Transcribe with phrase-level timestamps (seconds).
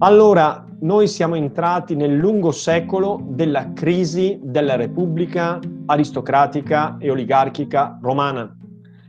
[0.00, 8.56] Allora, noi siamo entrati nel lungo secolo della crisi della Repubblica aristocratica e oligarchica romana.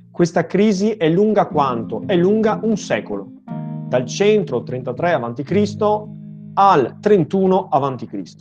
[0.09, 2.01] Questa crisi è lunga quanto?
[2.07, 3.33] È lunga un secolo,
[3.87, 5.75] dal centro 33 a.C.
[6.55, 8.35] al 31 a.C.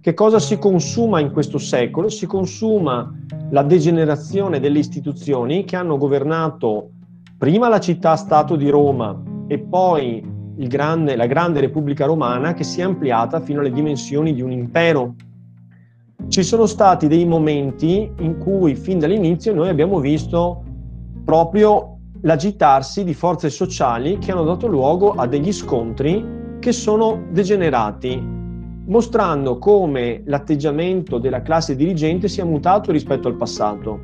[0.00, 2.08] Che cosa si consuma in questo secolo?
[2.08, 3.08] Si consuma
[3.50, 6.90] la degenerazione delle istituzioni che hanno governato
[7.38, 9.16] prima la città-stato di Roma
[9.46, 14.42] e poi grande, la grande Repubblica Romana che si è ampliata fino alle dimensioni di
[14.42, 15.14] un impero.
[16.26, 20.64] Ci sono stati dei momenti in cui fin dall'inizio noi abbiamo visto
[21.24, 28.20] proprio l'agitarsi di forze sociali che hanno dato luogo a degli scontri che sono degenerati,
[28.86, 34.00] mostrando come l'atteggiamento della classe dirigente sia mutato rispetto al passato.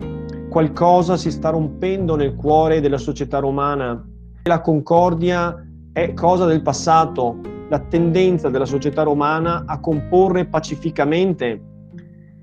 [0.49, 4.07] Qualcosa si sta rompendo nel cuore della società romana.
[4.45, 5.64] La concordia
[5.95, 11.63] è cosa del passato, la tendenza della società romana a comporre pacificamente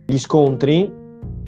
[0.05, 0.89] gli scontri,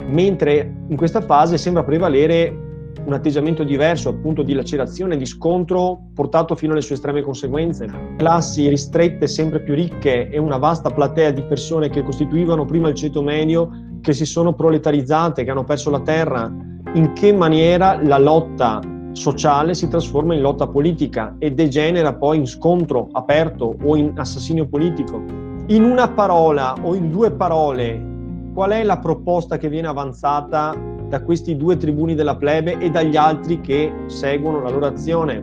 [0.08, 6.54] mentre in questa fase sembra prevalere un atteggiamento diverso, appunto di lacerazione, di scontro portato
[6.54, 7.88] fino alle sue estreme conseguenze.
[8.18, 12.94] Classi ristrette sempre più ricche e una vasta platea di persone che costituivano prima il
[12.94, 13.70] ceto medio,
[14.02, 16.52] che si sono proletarizzate, che hanno perso la terra.
[16.92, 22.46] In che maniera la lotta sociale si trasforma in lotta politica e degenera poi in
[22.46, 25.22] scontro aperto o in assassinio politico.
[25.68, 28.12] In una parola o in due parole,
[28.52, 30.76] qual è la proposta che viene avanzata
[31.08, 35.42] da questi due tribuni della plebe e dagli altri che seguono la loro azione?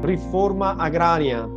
[0.00, 1.48] Riforma agraria,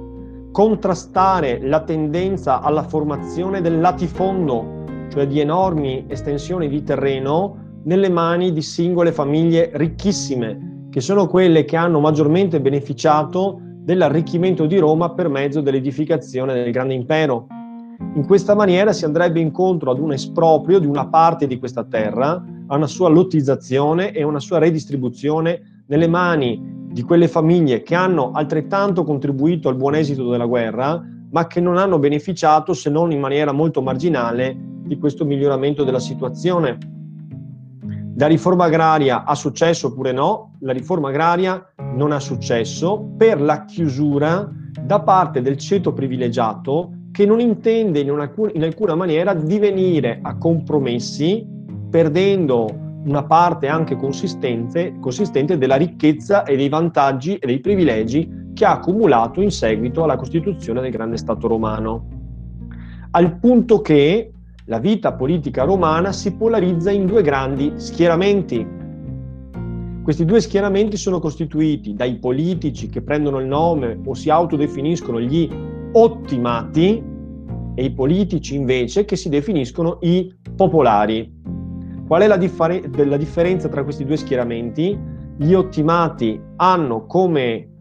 [0.52, 8.52] contrastare la tendenza alla formazione del latifondo, cioè di enormi estensioni di terreno nelle mani
[8.52, 15.28] di singole famiglie ricchissime che sono quelle che hanno maggiormente beneficiato dell'arricchimento di Roma per
[15.28, 17.48] mezzo dell'edificazione del grande impero.
[18.14, 22.34] In questa maniera si andrebbe incontro ad un esproprio di una parte di questa terra,
[22.68, 26.62] a una sua lottizzazione e una sua redistribuzione nelle mani
[26.92, 31.78] di quelle famiglie che hanno altrettanto contribuito al buon esito della guerra, ma che non
[31.78, 36.78] hanno beneficiato, se non in maniera molto marginale, di questo miglioramento della situazione.
[38.24, 40.54] La riforma agraria ha successo oppure no?
[40.60, 47.26] La riforma agraria non ha successo per la chiusura da parte del ceto privilegiato che
[47.26, 51.46] non intende in, una, in alcuna maniera divenire a compromessi
[51.90, 52.70] perdendo
[53.04, 58.76] una parte anche consistente, consistente della ricchezza e dei vantaggi e dei privilegi che ha
[58.76, 62.08] accumulato in seguito alla costituzione del grande Stato romano.
[63.12, 64.33] Al punto che
[64.66, 68.66] la vita politica romana si polarizza in due grandi schieramenti.
[70.02, 75.50] Questi due schieramenti sono costituiti dai politici che prendono il nome o si autodefiniscono gli
[75.92, 77.04] ottimati
[77.76, 81.42] e i politici invece che si definiscono i popolari.
[82.08, 84.98] Qual è la, differ- la differenza tra questi due schieramenti?
[85.36, 87.73] Gli ottimati hanno come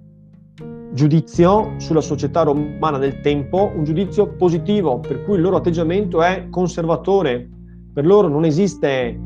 [0.93, 6.49] giudizio sulla società romana del tempo, un giudizio positivo, per cui il loro atteggiamento è
[6.51, 7.49] conservatore.
[7.93, 9.19] Per loro non esiste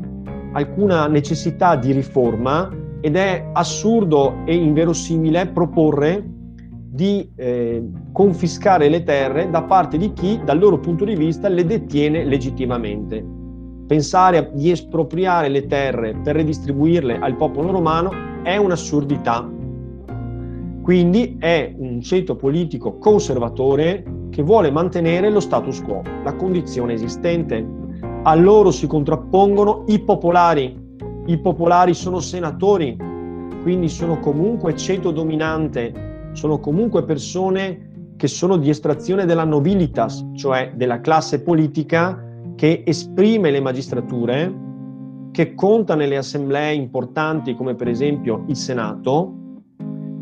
[0.53, 2.69] alcuna necessità di riforma
[3.01, 6.25] ed è assurdo e inverosimile proporre
[6.89, 11.65] di eh, confiscare le terre da parte di chi, dal loro punto di vista, le
[11.65, 13.23] detiene legittimamente.
[13.85, 18.11] Pensare di espropriare le terre per redistribuirle al popolo romano
[18.43, 19.55] è un'assurdità
[20.87, 27.67] quindi è un ceto politico conservatore che vuole mantenere lo status quo, la condizione esistente.
[28.23, 30.81] A loro si contrappongono i popolari.
[31.25, 32.95] I popolari sono senatori,
[33.63, 40.71] quindi sono comunque ceto dominante, sono comunque persone che sono di estrazione della nobilitas, cioè
[40.73, 42.17] della classe politica
[42.55, 44.55] che esprime le magistrature,
[45.33, 49.46] che conta nelle assemblee importanti come per esempio il Senato,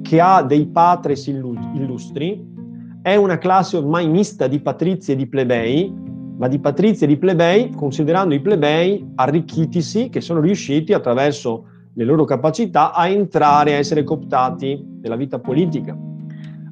[0.06, 2.54] che ha dei patres illustri,
[3.02, 5.92] è una classe ormai mista di patrizi e di plebei,
[6.38, 11.66] ma di patrizi e di plebei, considerando i plebei arricchitisi, che sono riusciti attraverso
[11.96, 15.98] le loro capacità a entrare, a essere cooptati nella vita politica.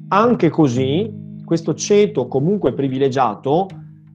[0.08, 1.12] Anche così,
[1.44, 3.66] questo ceto comunque privilegiato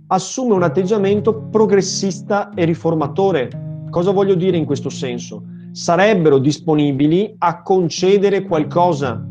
[0.08, 3.50] assume un atteggiamento progressista e riformatore.
[3.90, 5.44] Cosa voglio dire in questo senso?
[5.80, 9.26] Sarebbero disponibili a concedere qualcosa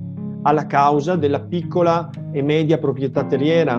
[0.44, 3.78] alla causa della piccola e media proprietà terriera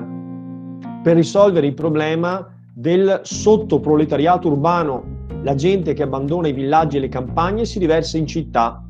[1.01, 7.09] per risolvere il problema del sottoproletariato urbano, la gente che abbandona i villaggi e le
[7.09, 8.87] campagne si riversa in città,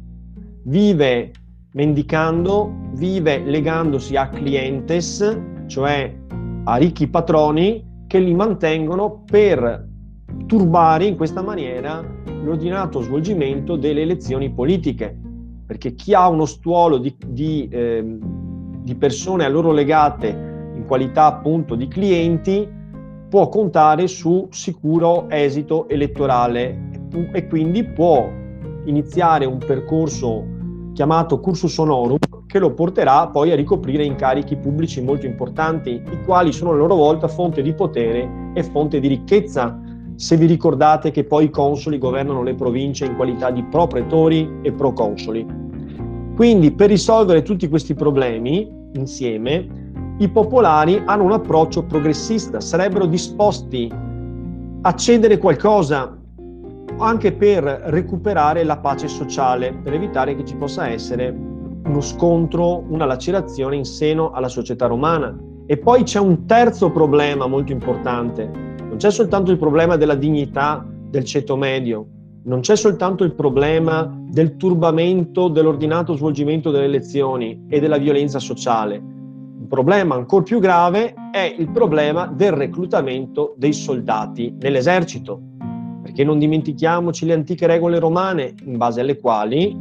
[0.64, 1.32] vive
[1.72, 6.14] mendicando, vive legandosi a clientes cioè
[6.66, 9.89] a ricchi patroni che li mantengono per
[10.50, 12.04] turbare in questa maniera
[12.42, 15.16] l'ordinato svolgimento delle elezioni politiche,
[15.64, 18.04] perché chi ha uno stuolo di, di, eh,
[18.82, 22.68] di persone a loro legate in qualità appunto di clienti
[23.30, 26.90] può contare su sicuro esito elettorale
[27.32, 28.28] e quindi può
[28.86, 30.44] iniziare un percorso
[30.94, 32.18] chiamato cursus honorum
[32.48, 36.96] che lo porterà poi a ricoprire incarichi pubblici molto importanti, i quali sono a loro
[36.96, 39.80] volta fonte di potere e fonte di ricchezza
[40.20, 44.74] se vi ricordate che poi i consoli governano le province in qualità di pro-pretori e
[44.74, 45.48] pro-consoli.
[46.36, 49.66] Quindi per risolvere tutti questi problemi insieme,
[50.18, 53.90] i popolari hanno un approccio progressista, sarebbero disposti
[54.82, 56.18] a cedere qualcosa
[56.98, 61.34] anche per recuperare la pace sociale, per evitare che ci possa essere
[61.86, 65.34] uno scontro, una lacerazione in seno alla società romana.
[65.66, 68.68] E poi c'è un terzo problema molto importante,
[69.00, 72.06] c'è soltanto il problema della dignità del ceto medio,
[72.44, 78.96] non c'è soltanto il problema del turbamento dell'ordinato svolgimento delle elezioni e della violenza sociale.
[78.96, 85.40] Il problema ancora più grave è il problema del reclutamento dei soldati nell'esercito,
[86.02, 89.74] perché non dimentichiamoci le antiche regole romane in base alle quali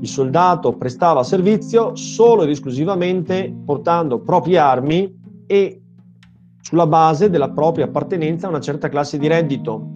[0.00, 5.12] il soldato prestava servizio solo ed esclusivamente portando proprie armi
[5.48, 5.79] e
[6.60, 9.90] sulla base della propria appartenenza a una certa classe di reddito.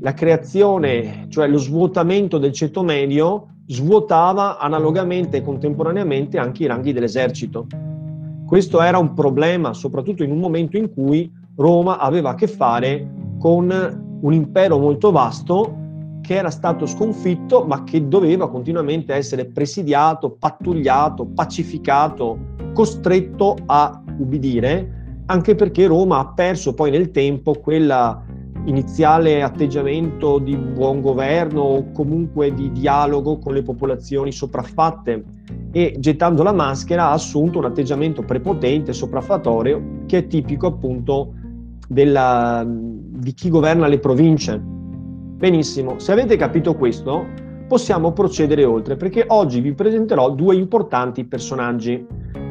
[0.00, 6.92] La creazione, cioè lo svuotamento del ceto medio, svuotava analogamente e contemporaneamente anche i ranghi
[6.92, 7.66] dell'esercito.
[8.46, 13.06] Questo era un problema, soprattutto in un momento in cui Roma aveva a che fare
[13.38, 15.76] con un impero molto vasto
[16.22, 22.38] che era stato sconfitto ma che doveva continuamente essere presidiato, pattugliato, pacificato,
[22.72, 24.97] costretto a ubbidire
[25.30, 28.22] anche perché Roma ha perso poi nel tempo quella
[28.64, 35.24] iniziale atteggiamento di buon governo o comunque di dialogo con le popolazioni sopraffatte
[35.70, 41.34] e gettando la maschera ha assunto un atteggiamento prepotente, sopraffatorio, che è tipico appunto
[41.86, 44.58] della, di chi governa le province.
[44.58, 47.26] Benissimo, se avete capito questo,
[47.68, 52.04] possiamo procedere oltre perché oggi vi presenterò due importanti personaggi.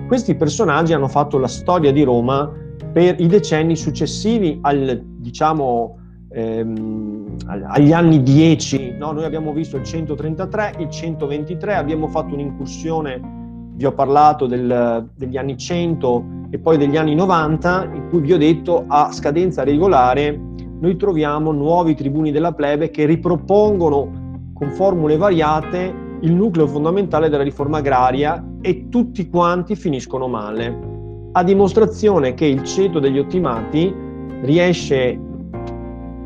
[0.08, 5.98] Questi personaggi hanno fatto la storia di Roma per i decenni successivi al, diciamo,
[6.30, 8.95] ehm, agli anni 10.
[8.98, 9.12] No?
[9.12, 13.36] Noi abbiamo visto il 133, il 123, abbiamo fatto un'incursione,
[13.75, 18.34] vi ho parlato del, degli anni 100 e poi degli anni 90, in cui vi
[18.34, 20.40] ho detto a scadenza regolare
[20.80, 27.44] noi troviamo nuovi tribuni della plebe che ripropongono con formule variate il nucleo fondamentale della
[27.44, 30.97] riforma agraria e tutti quanti finiscono male
[31.38, 33.94] a dimostrazione che il ceto degli ottimati
[34.42, 35.19] riesce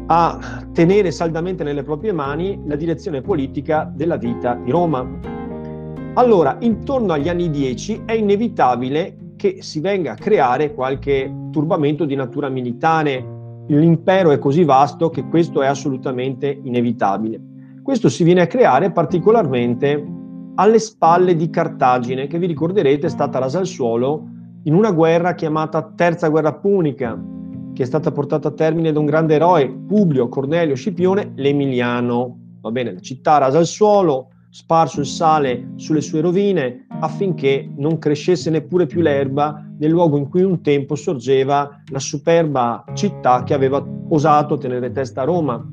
[0.06, 5.06] a tenere saldamente nelle proprie mani la direzione politica della vita di Roma.
[6.14, 12.16] Allora, intorno agli anni 10 è inevitabile che si venga a creare qualche turbamento di
[12.16, 13.66] natura militare.
[13.68, 17.38] L'impero è così vasto che questo è assolutamente inevitabile.
[17.84, 20.08] Questo si viene a creare particolarmente
[20.56, 24.31] alle spalle di Cartagine, che vi ricorderete è stata rasa al suolo
[24.64, 27.20] in una guerra chiamata Terza Guerra Punica,
[27.74, 32.38] che è stata portata a termine da un grande eroe, Publio Cornelio Scipione l'Emiliano.
[32.62, 37.98] Va bene, la città rasa al suolo, sparso il sale sulle sue rovine affinché non
[37.98, 43.54] crescesse neppure più l'erba nel luogo in cui un tempo sorgeva la superba città che
[43.54, 45.66] aveva osato tenere testa a Roma.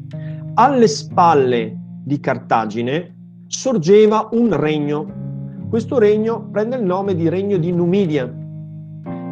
[0.54, 3.16] Alle spalle di Cartagine
[3.48, 5.66] sorgeva un regno.
[5.68, 8.46] Questo regno prende il nome di Regno di Numidia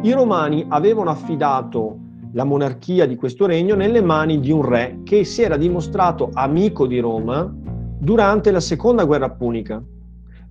[0.03, 1.97] i romani avevano affidato
[2.33, 6.85] la monarchia di questo regno nelle mani di un re che si era dimostrato amico
[6.85, 7.51] di Roma
[7.99, 9.83] durante la seconda guerra punica.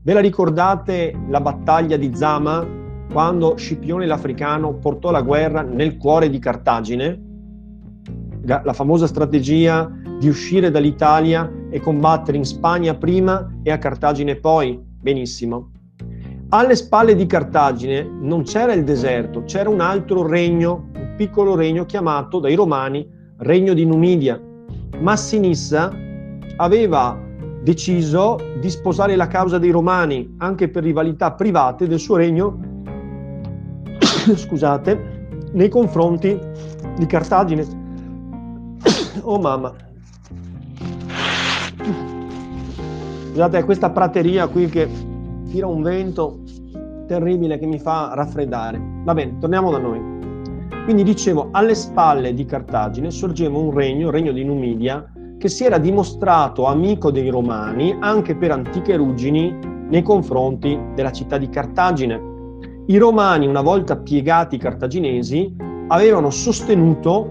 [0.03, 2.67] Ve la ricordate la battaglia di Zama
[3.12, 7.23] quando Scipione l'Africano portò la guerra nel cuore di Cartagine?
[8.43, 14.79] La famosa strategia di uscire dall'Italia e combattere in Spagna prima e a Cartagine poi?
[14.81, 15.71] Benissimo.
[16.50, 21.85] Alle spalle di Cartagine non c'era il deserto, c'era un altro regno, un piccolo regno
[21.87, 23.05] chiamato dai romani
[23.38, 24.41] Regno di Numidia.
[25.00, 25.93] Massinissa
[26.59, 27.21] aveva
[27.62, 32.61] deciso di sposare la causa dei romani anche per rivalità private del suo regno,
[34.33, 36.38] scusate, nei confronti
[36.97, 37.67] di Cartagine.
[39.23, 39.75] oh mamma.
[43.31, 45.06] Scusate, questa prateria qui che
[45.57, 46.41] tira un vento
[47.07, 48.79] terribile che mi fa raffreddare.
[49.05, 49.99] Va bene, torniamo da noi.
[50.85, 55.65] Quindi dicevo, alle spalle di Cartagine sorgeva un regno, il regno di Numidia, che si
[55.65, 59.59] era dimostrato amico dei Romani anche per antiche ruggini
[59.89, 62.21] nei confronti della città di Cartagine.
[62.89, 65.57] I Romani, una volta piegati i cartaginesi,
[65.89, 67.31] avevano sostenuto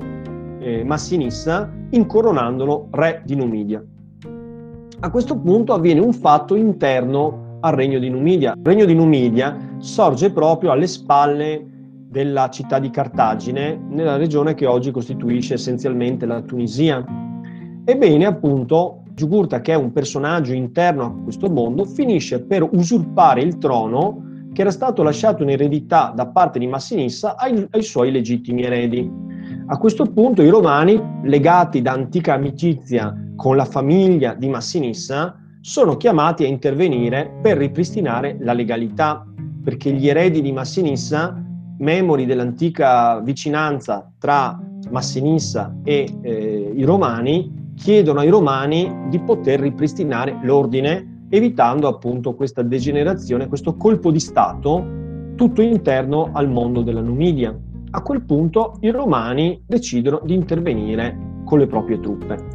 [0.58, 3.84] eh, Massinissa incoronandolo re di Numidia.
[5.02, 8.54] A questo punto avviene un fatto interno al regno di Numidia.
[8.56, 11.66] Il regno di Numidia sorge proprio alle spalle
[12.08, 17.04] della città di Cartagine, nella regione che oggi costituisce essenzialmente la Tunisia.
[17.84, 23.58] Ebbene, appunto, Giugurta, che è un personaggio interno a questo mondo, finisce per usurpare il
[23.58, 28.64] trono che era stato lasciato in eredità da parte di Massinissa ai, ai suoi legittimi
[28.64, 29.10] eredi.
[29.68, 35.98] A questo punto i romani, legati da antica amicizia con la famiglia di Massinissa, sono
[35.98, 39.26] chiamati a intervenire per ripristinare la legalità,
[39.64, 41.44] perché gli eredi di Massinissa
[41.80, 50.38] memori dell'antica vicinanza tra Massinissa e eh, i Romani, chiedono ai Romani di poter ripristinare
[50.44, 54.86] l'ordine, evitando appunto questa degenerazione, questo colpo di Stato
[55.36, 57.58] tutto interno al mondo della Numidia.
[57.90, 62.55] A quel punto i Romani decidono di intervenire con le proprie truppe.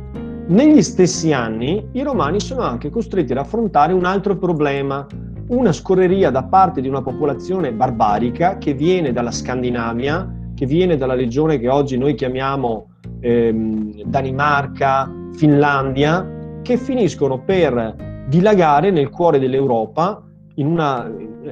[0.51, 5.07] Negli stessi anni i Romani sono anche costretti ad affrontare un altro problema,
[5.51, 11.15] una scorreria da parte di una popolazione barbarica che viene dalla Scandinavia, che viene dalla
[11.15, 12.89] regione che oggi noi chiamiamo
[13.21, 20.21] ehm, Danimarca, Finlandia, che finiscono per dilagare nel cuore dell'Europa,
[20.57, 21.09] in, una,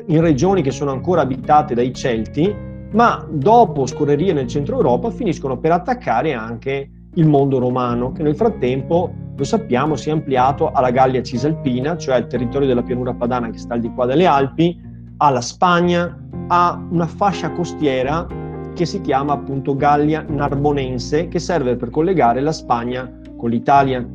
[0.06, 2.52] in regioni che sono ancora abitate dai Celti,
[2.94, 8.36] ma dopo scorrerie nel centro Europa finiscono per attaccare anche il mondo romano, che nel
[8.36, 13.50] frattempo lo sappiamo, si è ampliato alla Gallia Cisalpina, cioè il territorio della pianura padana
[13.50, 14.80] che sta al di qua delle Alpi,
[15.18, 16.16] alla Spagna,
[16.48, 18.26] a una fascia costiera
[18.74, 24.06] che si chiama appunto Gallia Narbonense, che serve per collegare la Spagna con l'Italia.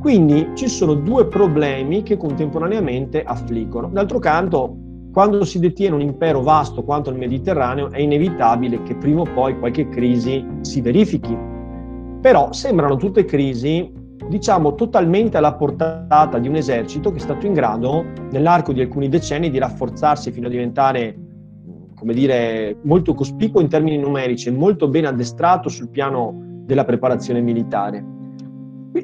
[0.00, 3.88] Quindi ci sono due problemi che contemporaneamente affliggono.
[3.88, 4.76] D'altro canto,
[5.12, 9.58] quando si detiene un impero vasto quanto il Mediterraneo, è inevitabile che prima o poi
[9.58, 11.54] qualche crisi si verifichi.
[12.26, 13.88] Però sembrano tutte crisi
[14.28, 19.08] diciamo totalmente alla portata di un esercito che è stato in grado nell'arco di alcuni
[19.08, 21.16] decenni di rafforzarsi fino a diventare
[21.94, 27.40] come dire molto cospicuo in termini numerici e molto ben addestrato sul piano della preparazione
[27.40, 28.04] militare.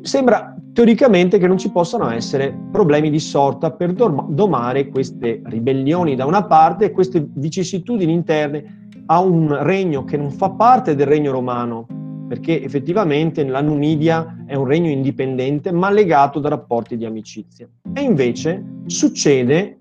[0.00, 6.26] Sembra teoricamente che non ci possano essere problemi di sorta per domare queste ribellioni da
[6.26, 11.30] una parte e queste vicissitudini interne a un regno che non fa parte del regno
[11.30, 11.86] romano,
[12.32, 17.68] perché effettivamente la Numidia è un regno indipendente ma legato da rapporti di amicizia.
[17.92, 19.76] E invece succede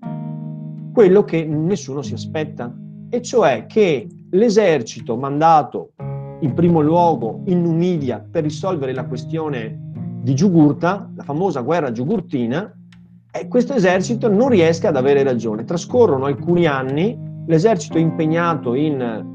[0.92, 2.70] quello che nessuno si aspetta,
[3.08, 5.92] e cioè che l'esercito mandato
[6.40, 12.70] in primo luogo in Numidia per risolvere la questione di Giugurta, la famosa guerra giugurtina,
[13.32, 15.64] e questo esercito non riesca ad avere ragione.
[15.64, 19.31] Trascorrono alcuni anni, l'esercito impegnato in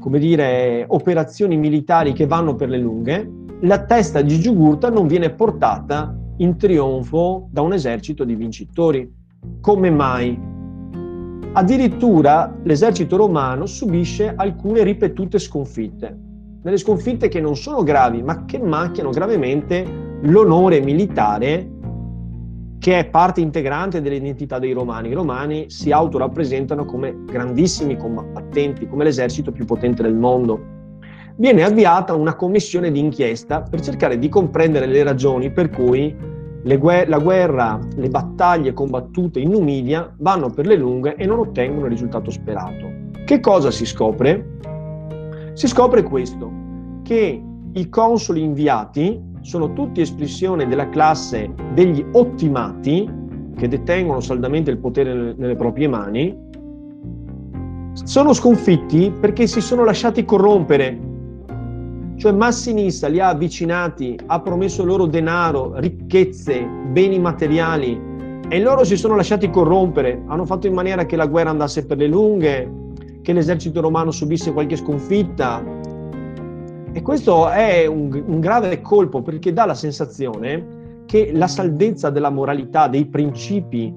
[0.00, 5.30] come dire, operazioni militari che vanno per le lunghe, la testa di Giugurta non viene
[5.30, 9.10] portata in trionfo da un esercito di vincitori.
[9.60, 10.38] Come mai?
[11.52, 16.14] Addirittura l'esercito romano subisce alcune ripetute sconfitte,
[16.60, 21.75] delle sconfitte che non sono gravi, ma che macchiano gravemente l'onore militare
[22.78, 25.08] che è parte integrante dell'identità dei romani.
[25.08, 30.74] I romani si autorappresentano come grandissimi combattenti, come l'esercito più potente del mondo.
[31.36, 36.14] Viene avviata una commissione di inchiesta per cercare di comprendere le ragioni per cui
[36.62, 41.86] guer- la guerra, le battaglie combattute in Numidia vanno per le lunghe e non ottengono
[41.86, 42.90] il risultato sperato.
[43.24, 44.58] Che cosa si scopre?
[45.52, 46.50] Si scopre questo,
[47.02, 47.42] che
[47.72, 53.08] i consoli inviati sono tutti espressione della classe degli ottimati
[53.56, 56.36] che detengono saldamente il potere nelle proprie mani,
[57.92, 60.98] sono sconfitti perché si sono lasciati corrompere.
[62.16, 68.00] Cioè Massinissa li ha avvicinati, ha promesso loro denaro, ricchezze, beni materiali
[68.48, 71.98] e loro si sono lasciati corrompere, hanno fatto in maniera che la guerra andasse per
[71.98, 72.72] le lunghe,
[73.22, 75.62] che l'esercito romano subisse qualche sconfitta,
[76.96, 82.30] e questo è un, un grave colpo perché dà la sensazione che la salvezza della
[82.30, 83.94] moralità, dei principi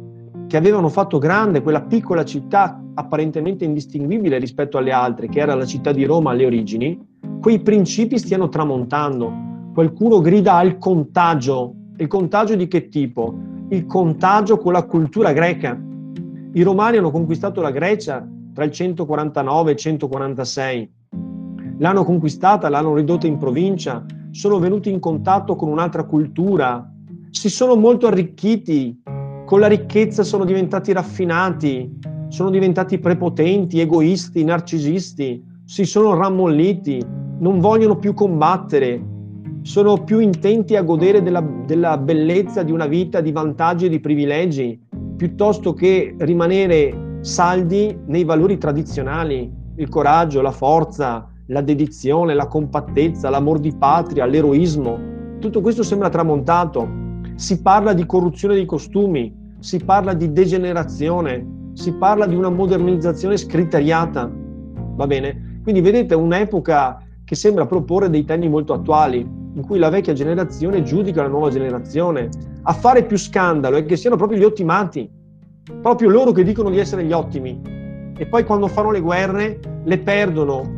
[0.48, 5.66] che avevano fatto grande quella piccola città apparentemente indistinguibile rispetto alle altre, che era la
[5.66, 7.00] città di Roma alle origini,
[7.40, 9.32] quei principi stiano tramontando.
[9.74, 11.74] Qualcuno grida al contagio.
[11.96, 13.34] Il contagio di che tipo?
[13.70, 15.82] Il contagio con la cultura greca.
[16.52, 20.98] I romani hanno conquistato la Grecia tra il 149 e il 146
[21.80, 26.88] l'hanno conquistata, l'hanno ridotta in provincia, sono venuti in contatto con un'altra cultura,
[27.32, 29.02] si sono molto arricchiti,
[29.46, 37.04] con la ricchezza sono diventati raffinati, sono diventati prepotenti, egoisti, narcisisti, si sono rammolliti,
[37.40, 39.02] non vogliono più combattere,
[39.62, 44.00] sono più intenti a godere della, della bellezza di una vita di vantaggi e di
[44.00, 44.80] privilegi,
[45.16, 53.30] piuttosto che rimanere saldi nei valori tradizionali, il coraggio, la forza, la dedizione, la compattezza,
[53.30, 55.00] l'amor di patria, l'eroismo.
[55.40, 56.88] Tutto questo sembra tramontato.
[57.36, 63.36] Si parla di corruzione dei costumi, si parla di degenerazione, si parla di una modernizzazione
[63.38, 64.30] scriteriata.
[64.96, 65.60] Va bene?
[65.64, 70.84] Quindi vedete un'epoca che sembra proporre dei temi molto attuali, in cui la vecchia generazione
[70.84, 72.30] giudica la nuova generazione.
[72.64, 75.10] A fare più scandalo è che siano proprio gli ottimati,
[75.82, 77.60] proprio loro che dicono di essere gli ottimi.
[78.16, 80.78] E poi quando fanno le guerre le perdono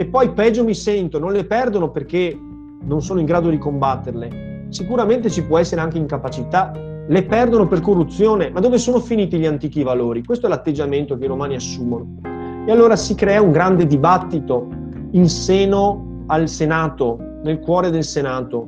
[0.00, 2.34] e poi peggio mi sento, non le perdono perché
[2.82, 4.68] non sono in grado di combatterle.
[4.70, 6.72] Sicuramente ci può essere anche incapacità,
[7.06, 10.24] le perdono per corruzione, ma dove sono finiti gli antichi valori?
[10.24, 12.14] Questo è l'atteggiamento che i romani assumono.
[12.66, 14.68] E allora si crea un grande dibattito
[15.10, 18.66] in seno al Senato, nel cuore del Senato.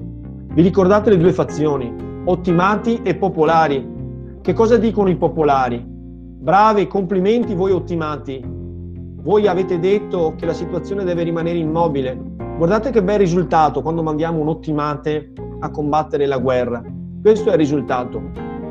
[0.48, 1.94] Vi ricordate le due fazioni,
[2.26, 3.88] ottimati e popolari?
[4.42, 5.82] Che cosa dicono i popolari?
[5.82, 8.60] Bravi, complimenti voi ottimati,
[9.22, 12.20] voi avete detto che la situazione deve rimanere immobile.
[12.56, 16.82] Guardate che bel risultato quando mandiamo un ottimate a combattere la guerra.
[17.20, 18.20] Questo è il risultato.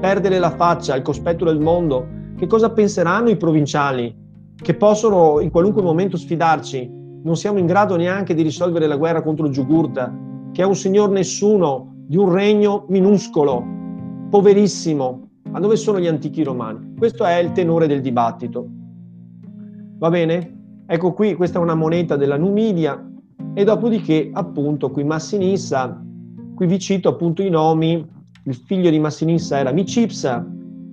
[0.02, 2.06] Perdere la faccia al cospetto del mondo.
[2.36, 4.14] Che cosa penseranno i provinciali
[4.56, 7.00] che possono in qualunque momento sfidarci?
[7.24, 10.14] Non siamo in grado neanche di risolvere la guerra contro Giugurta,
[10.52, 13.64] che è un signor nessuno di un regno minuscolo,
[14.30, 15.30] poverissimo.
[15.50, 16.94] Ma dove sono gli antichi romani?
[16.98, 18.81] Questo è il tenore del dibattito.
[20.02, 20.84] Va bene?
[20.88, 23.08] Ecco qui, questa è una moneta della Numidia
[23.54, 26.04] e dopodiché appunto qui Massinissa,
[26.56, 28.04] qui vi cito appunto i nomi,
[28.46, 30.44] il figlio di Massinissa era Micipsa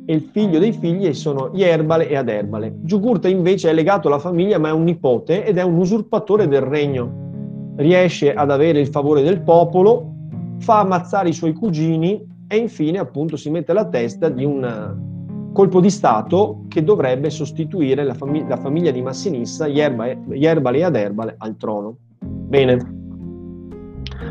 [0.05, 2.81] e il figlio dei figli sono Ierbale e Aderbale.
[2.83, 6.61] Giugurta invece è legato alla famiglia ma è un nipote ed è un usurpatore del
[6.61, 7.73] regno.
[7.77, 10.17] Riesce ad avere il favore del popolo,
[10.59, 15.07] fa ammazzare i suoi cugini e infine appunto si mette alla testa di un
[15.53, 21.35] colpo di Stato che dovrebbe sostituire la, fam- la famiglia di Massinissa, Yerbale e Aderbale,
[21.39, 21.97] al trono.
[22.21, 22.97] Bene.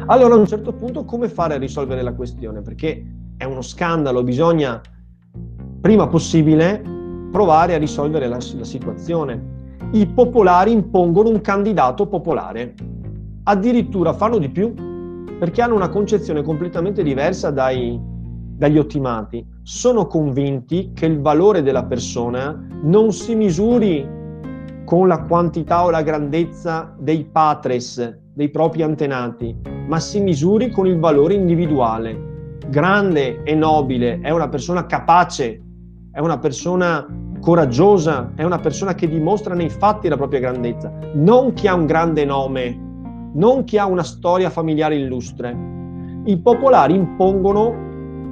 [0.07, 2.61] Allora a un certo punto come fare a risolvere la questione?
[2.61, 4.81] Perché è uno scandalo, bisogna
[5.81, 6.81] prima possibile
[7.31, 9.55] provare a risolvere la, la situazione.
[9.91, 12.73] I popolari impongono un candidato popolare,
[13.43, 14.73] addirittura fanno di più,
[15.37, 21.83] perché hanno una concezione completamente diversa dai, dagli ottimati, sono convinti che il valore della
[21.83, 24.07] persona non si misuri
[24.85, 29.53] con la quantità o la grandezza dei patres, dei propri antenati,
[29.87, 32.55] ma si misuri con il valore individuale.
[32.69, 35.61] Grande e nobile è una persona capace,
[36.13, 37.05] è una persona
[37.41, 41.85] coraggiosa, è una persona che dimostra nei fatti la propria grandezza, non chi ha un
[41.85, 45.53] grande nome, non chi ha una storia familiare illustre.
[46.23, 47.86] I popolari impongono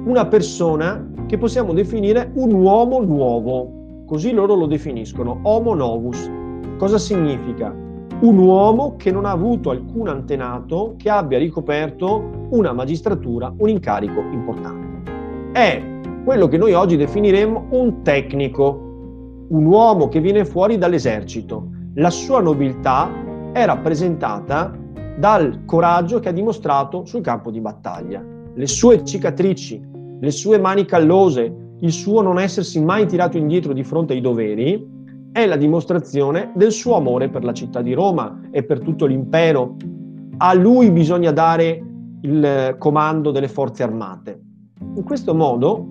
[0.06, 6.30] una persona che possiamo definire un uomo nuovo, così loro lo definiscono, homo novus.
[6.78, 7.74] Cosa significa?
[8.20, 14.20] Un uomo che non ha avuto alcun antenato che abbia ricoperto una magistratura, un incarico
[14.30, 15.10] importante.
[15.52, 15.82] È
[16.24, 21.68] quello che noi oggi definiremmo un tecnico, un uomo che viene fuori dall'esercito.
[21.94, 23.10] La sua nobiltà
[23.52, 24.72] è rappresentata
[25.18, 28.22] dal coraggio che ha dimostrato sul campo di battaglia.
[28.54, 33.84] Le sue cicatrici, le sue mani callose, il suo non essersi mai tirato indietro di
[33.84, 34.94] fronte ai doveri,
[35.32, 39.76] è la dimostrazione del suo amore per la città di Roma e per tutto l'impero.
[40.38, 41.84] A lui bisogna dare
[42.22, 44.40] il comando delle forze armate.
[44.94, 45.86] In questo modo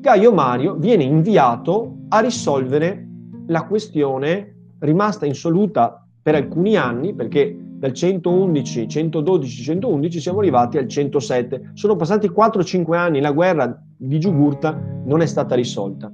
[0.00, 3.06] Gaio Mario viene inviato a risolvere
[3.48, 10.88] la questione rimasta insoluta per alcuni anni, perché dal 111, 112, 111 siamo arrivati al
[10.88, 11.70] 107.
[11.74, 16.10] Sono passati 4-5 anni, la guerra di Giugurta non è stata risolta.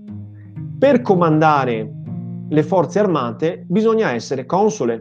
[0.79, 1.93] Per comandare
[2.49, 5.01] le forze armate bisogna essere console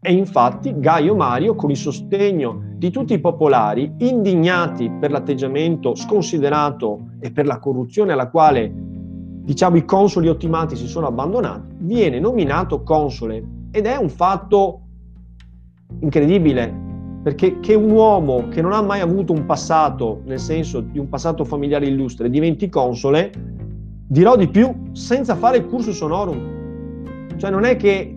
[0.00, 7.12] e infatti Gaio Mario, con il sostegno di tutti i popolari, indignati per l'atteggiamento sconsiderato
[7.20, 12.82] e per la corruzione alla quale diciamo i consoli ottimati si sono abbandonati, viene nominato
[12.82, 14.81] console ed è un fatto
[16.02, 16.72] incredibile,
[17.22, 21.08] perché che un uomo che non ha mai avuto un passato, nel senso di un
[21.08, 23.32] passato familiare illustre, diventi console,
[24.06, 27.36] dirò di più, senza fare il cursus honorum.
[27.36, 28.16] Cioè non è che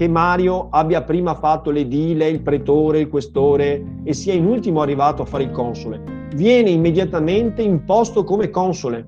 [0.00, 5.20] che Mario abbia prima fatto l'edile, il pretore, il questore e sia in ultimo arrivato
[5.20, 6.28] a fare il console.
[6.34, 9.06] Viene immediatamente imposto come console,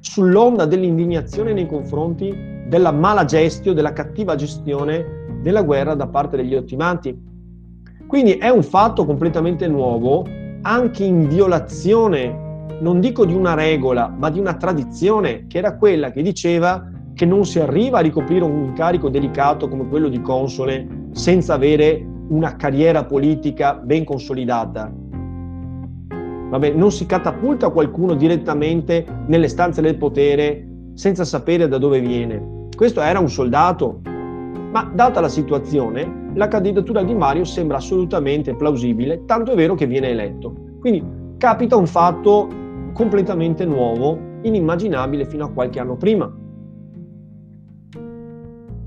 [0.00, 2.36] sull'onda dell'indignazione nei confronti
[2.68, 7.14] della mala gestione, della cattiva gestione della guerra da parte degli ottimanti.
[8.06, 10.26] Quindi è un fatto completamente nuovo,
[10.62, 16.10] anche in violazione, non dico di una regola, ma di una tradizione, che era quella
[16.10, 21.08] che diceva che non si arriva a ricoprire un incarico delicato come quello di console
[21.12, 24.90] senza avere una carriera politica ben consolidata.
[26.50, 32.68] Vabbè, non si catapulta qualcuno direttamente nelle stanze del potere senza sapere da dove viene.
[32.74, 34.00] Questo era un soldato,
[34.74, 39.86] ma data la situazione, la candidatura di Mario sembra assolutamente plausibile, tanto è vero che
[39.86, 40.52] viene eletto.
[40.80, 41.00] Quindi
[41.38, 42.48] capita un fatto
[42.92, 46.28] completamente nuovo, inimmaginabile fino a qualche anno prima.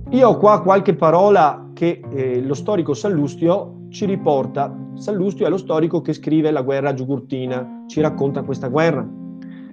[0.09, 4.75] Io ho qua qualche parola che eh, lo storico Sallustio ci riporta.
[4.95, 9.07] Sallustio è lo storico che scrive La guerra giugurtina, ci racconta questa guerra.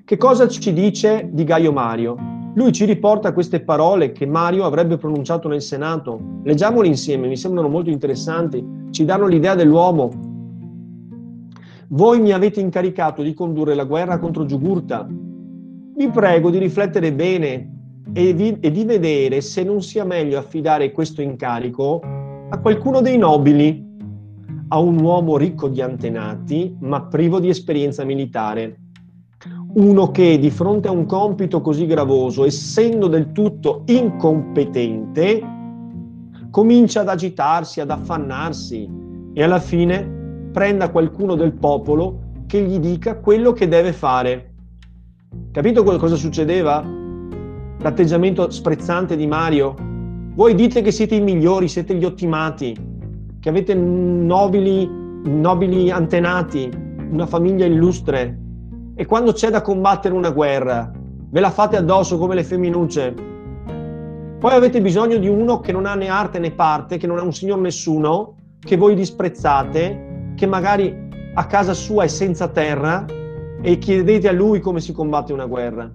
[0.05, 2.34] Che cosa ci dice di Gaio Mario?
[2.57, 6.21] Lui ci riporta queste parole che Mario avrebbe pronunciato nel Senato.
[6.45, 10.11] Leggiamole insieme, mi sembrano molto interessanti, ci danno l'idea dell'uomo.
[11.89, 15.05] Voi mi avete incaricato di condurre la guerra contro Giugurta.
[15.97, 17.73] Vi prego di riflettere bene
[18.13, 22.01] e di, e di vedere se non sia meglio affidare questo incarico
[22.51, 23.85] a qualcuno dei nobili,
[24.69, 28.79] a un uomo ricco di antenati ma privo di esperienza militare.
[29.75, 35.43] Uno che di fronte a un compito così gravoso, essendo del tutto incompetente,
[36.51, 38.89] comincia ad agitarsi, ad affannarsi
[39.33, 44.55] e alla fine prenda qualcuno del popolo che gli dica quello che deve fare.
[45.51, 47.03] Capito cosa succedeva?
[47.85, 49.75] l'atteggiamento sprezzante di Mario.
[50.35, 52.75] Voi dite che siete i migliori, siete gli ottimati,
[53.39, 54.89] che avete nobili,
[55.25, 56.71] nobili antenati,
[57.11, 58.41] una famiglia illustre.
[58.95, 60.91] E quando c'è da combattere una guerra,
[61.31, 63.15] ve la fate addosso come le femminucce.
[64.39, 67.23] Poi avete bisogno di uno che non ha né arte né parte, che non ha
[67.23, 70.95] un signor nessuno, che voi disprezzate, che magari
[71.35, 73.05] a casa sua è senza terra
[73.61, 75.91] e chiedete a lui come si combatte una guerra.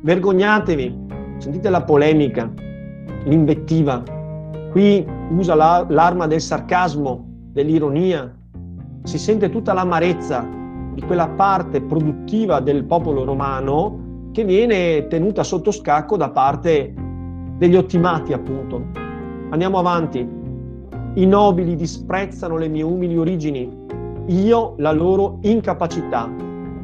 [0.00, 1.06] Vergognatevi,
[1.38, 2.52] Sentite la polemica,
[3.24, 4.02] l'invettiva.
[4.72, 8.36] Qui usa la, l'arma del sarcasmo, dell'ironia.
[9.04, 10.46] Si sente tutta l'amarezza
[10.98, 16.92] di quella parte produttiva del popolo romano che viene tenuta sotto scacco da parte
[17.56, 18.82] degli ottimati, appunto.
[19.50, 20.28] Andiamo avanti.
[21.14, 23.72] I nobili disprezzano le mie umili origini,
[24.26, 26.28] io la loro incapacità.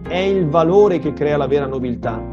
[0.06, 2.32] È il valore che crea la vera nobiltà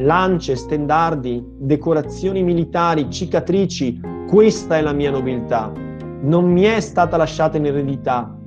[0.00, 5.72] lance, stendardi, decorazioni militari, cicatrici, questa è la mia nobiltà.
[6.20, 8.37] Non mi è stata lasciata in eredità,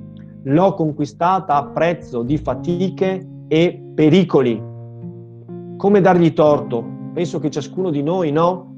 [0.44, 4.62] l'ho conquistata a prezzo di fatiche e pericoli.
[5.76, 6.84] Come dargli torto?
[7.12, 8.70] Penso che ciascuno di noi, no?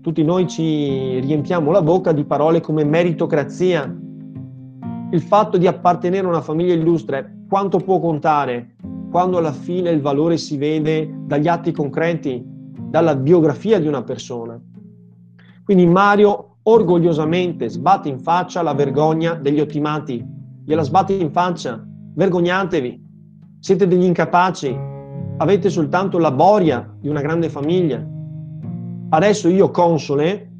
[0.00, 3.84] Tutti noi ci riempiamo la bocca di parole come meritocrazia.
[5.10, 8.76] Il fatto di appartenere a una famiglia illustre, quanto può contare?
[9.10, 14.60] quando alla fine il valore si vede dagli atti concreti, dalla biografia di una persona.
[15.64, 20.24] Quindi Mario orgogliosamente sbatte in faccia la vergogna degli ottimati,
[20.68, 21.82] gliela sbatte in faccia,
[22.14, 23.02] vergognatevi,
[23.58, 24.78] siete degli incapaci,
[25.38, 28.06] avete soltanto la boria di una grande famiglia.
[29.08, 30.52] Adesso io, console,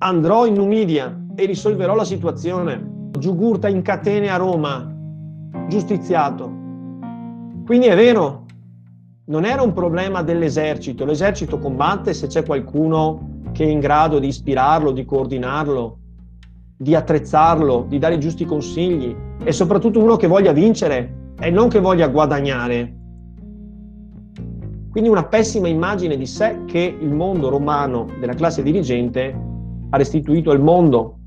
[0.00, 3.08] andrò in Numidia e risolverò la situazione.
[3.18, 4.86] Giugurta in catene a Roma,
[5.66, 6.52] giustiziato.
[7.64, 8.44] Quindi è vero,
[9.28, 14.26] non era un problema dell'esercito, l'esercito combatte se c'è qualcuno che è in grado di
[14.26, 16.00] ispirarlo, di coordinarlo,
[16.84, 21.68] di attrezzarlo, di dare i giusti consigli e soprattutto uno che voglia vincere e non
[21.68, 22.94] che voglia guadagnare.
[24.90, 29.34] Quindi una pessima immagine di sé che il mondo romano della classe dirigente
[29.88, 31.20] ha restituito al mondo.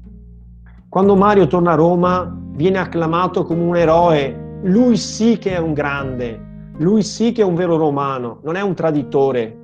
[0.88, 5.74] Quando Mario torna a Roma viene acclamato come un eroe lui sì che è un
[5.74, 9.58] grande, lui sì che è un vero romano, non è un traditore.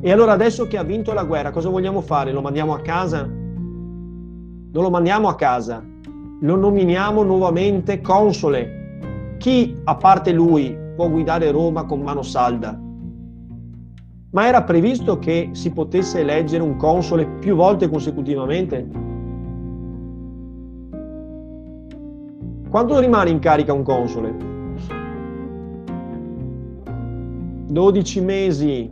[0.00, 2.32] E allora adesso che ha vinto la guerra, cosa vogliamo fare?
[2.32, 3.40] Lo mandiamo a casa?
[4.74, 5.84] Non lo mandiamo a casa,
[6.40, 9.36] lo nominiamo nuovamente console.
[9.36, 12.80] Chi, a parte lui, può guidare Roma con mano salda?
[14.30, 18.88] Ma era previsto che si potesse eleggere un console più volte consecutivamente?
[22.70, 24.34] Quanto rimane in carica un console?
[27.68, 28.90] 12 mesi,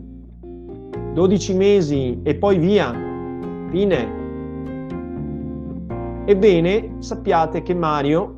[1.13, 2.93] 12 mesi e poi via,
[3.71, 4.20] fine.
[6.25, 8.35] Ebbene, sappiate che Mario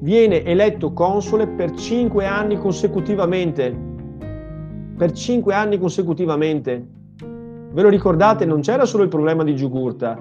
[0.00, 3.88] viene eletto console per cinque anni consecutivamente.
[4.96, 6.86] Per cinque anni consecutivamente.
[7.72, 8.44] Ve lo ricordate?
[8.44, 10.18] Non c'era solo il problema di Giugurta,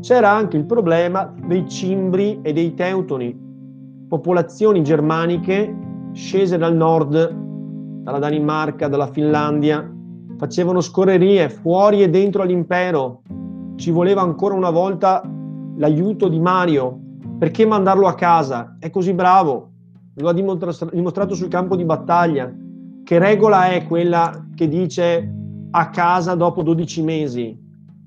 [0.00, 3.36] c'era anche il problema dei Cimbri e dei Teutoni,
[4.08, 5.74] popolazioni germaniche
[6.12, 7.32] scese dal nord,
[8.02, 9.92] dalla Danimarca, dalla Finlandia,
[10.36, 13.22] facevano scorrerie fuori e dentro l'impero.
[13.76, 15.28] Ci voleva ancora una volta
[15.76, 17.00] l'aiuto di Mario.
[17.38, 18.76] Perché mandarlo a casa?
[18.78, 19.70] È così bravo,
[20.14, 22.52] lo ha dimostrato sul campo di battaglia.
[23.02, 25.32] Che regola è quella che dice
[25.70, 27.58] a casa dopo 12 mesi?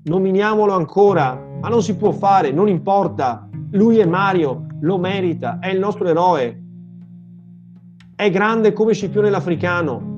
[0.04, 3.48] Nominiamolo ancora, ma non si può fare, non importa.
[3.72, 6.62] Lui è Mario, lo merita, è il nostro eroe.
[8.16, 10.16] È grande come Scipione l'Africano.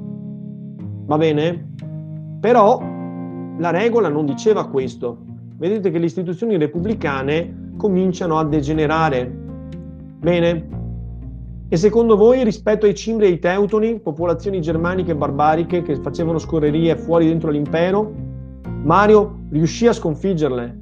[1.06, 1.72] Va bene?
[2.40, 2.80] Però
[3.58, 5.24] la regola non diceva questo
[5.60, 9.30] vedete che le istituzioni repubblicane cominciano a degenerare.
[10.18, 10.68] Bene?
[11.68, 16.96] E secondo voi, rispetto ai Cimbri e ai Teutoni, popolazioni germaniche barbariche che facevano scorrerie
[16.96, 18.10] fuori dentro l'impero,
[18.82, 20.78] Mario riuscì a sconfiggerle?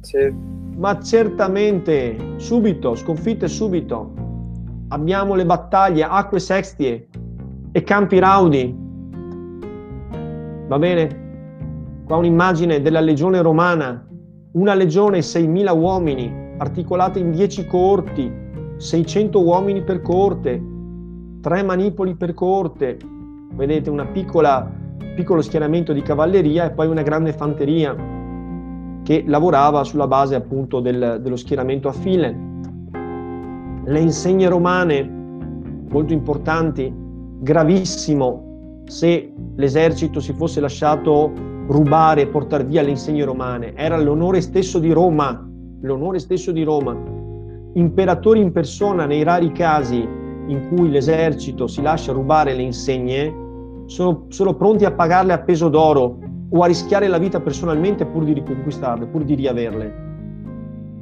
[0.00, 0.32] Sì.
[0.76, 4.12] Ma certamente, subito, sconfitte subito.
[4.88, 7.08] Abbiamo le battaglie, acque sextie
[7.72, 8.76] e campi raudi.
[10.68, 11.26] Va bene?
[12.08, 14.02] Qua un'immagine della legione romana,
[14.52, 18.32] una legione 6.000 uomini, articolata in 10 coorti,
[18.78, 20.58] 600 uomini per coorte,
[21.42, 22.96] 3 manipoli per coorte,
[23.52, 27.94] vedete un piccolo schieramento di cavalleria e poi una grande fanteria
[29.02, 32.34] che lavorava sulla base appunto del, dello schieramento a file.
[33.84, 35.02] Le insegne romane,
[35.90, 36.90] molto importanti,
[37.38, 38.82] gravissimo.
[38.86, 44.78] Se l'esercito si fosse lasciato rubare e portare via le insegne romane, era l'onore stesso
[44.78, 45.46] di Roma,
[45.82, 46.96] l'onore stesso di Roma.
[47.74, 53.46] Imperatori in persona, nei rari casi in cui l'esercito si lascia rubare le insegne,
[53.84, 56.18] sono, sono pronti a pagarle a peso d'oro
[56.50, 60.06] o a rischiare la vita personalmente pur di riconquistarle, pur di riaverle.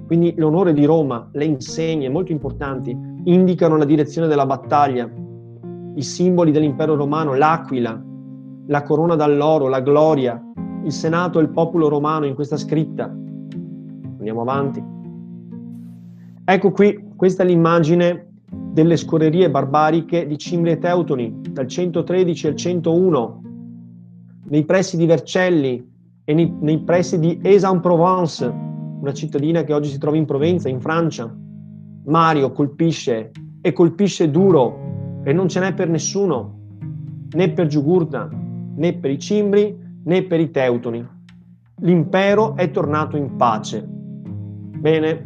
[0.07, 5.09] Quindi l'onore di Roma, le insegne molto importanti, indicano la direzione della battaglia,
[5.95, 8.01] i simboli dell'impero romano, l'aquila,
[8.67, 10.41] la corona d'alloro, la gloria,
[10.87, 13.05] il Senato e il popolo romano in questa scritta.
[13.05, 14.83] Andiamo avanti.
[16.45, 22.55] Ecco qui, questa è l'immagine delle scorrerie barbariche di Cimri e Teutoni, dal 113 al
[22.55, 23.43] 101,
[24.49, 25.85] nei pressi di Vercelli
[26.25, 28.47] e nei, nei pressi di Aix-en-Provence,
[29.01, 31.35] una cittadina che oggi si trova in Provenza, in Francia.
[32.05, 36.61] Mario colpisce e colpisce duro e non ce n'è per nessuno,
[37.33, 38.29] né per Giugurta,
[38.77, 41.07] né per i cimbri, né per i teutoni.
[41.81, 43.85] L'impero è tornato in pace.
[43.87, 45.21] Bene.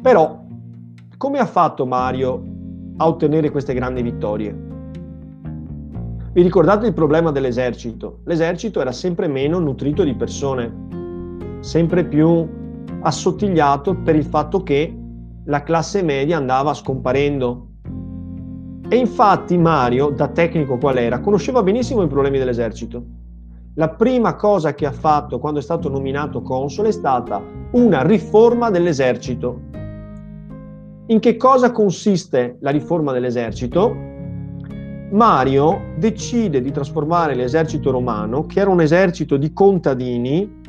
[0.00, 0.44] Però,
[1.16, 2.42] come ha fatto Mario
[2.96, 4.70] a ottenere queste grandi vittorie?
[6.32, 8.20] Vi ricordate il problema dell'esercito?
[8.24, 12.48] L'esercito era sempre meno nutrito di persone, sempre più
[13.02, 14.96] assottigliato per il fatto che
[15.44, 17.71] la classe media andava scomparendo,
[18.88, 23.04] e infatti Mario, da tecnico qual era, conosceva benissimo i problemi dell'esercito.
[23.74, 27.42] La prima cosa che ha fatto quando è stato nominato console è stata
[27.72, 29.60] una riforma dell'esercito.
[31.06, 34.10] In che cosa consiste la riforma dell'esercito?
[35.10, 40.60] Mario decide di trasformare l'esercito romano, che era un esercito di contadini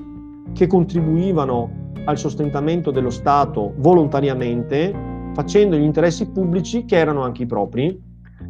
[0.54, 4.94] che contribuivano al sostentamento dello Stato volontariamente,
[5.34, 8.00] facendo gli interessi pubblici che erano anche i propri,